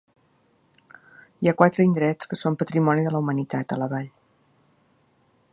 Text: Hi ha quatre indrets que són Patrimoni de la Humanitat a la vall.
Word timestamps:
Hi 1.43 1.51
ha 1.51 1.53
quatre 1.59 1.85
indrets 1.89 2.31
que 2.33 2.39
són 2.45 2.59
Patrimoni 2.63 3.07
de 3.09 3.15
la 3.17 3.23
Humanitat 3.27 3.77
a 3.77 3.81
la 3.85 3.93
vall. 3.93 4.13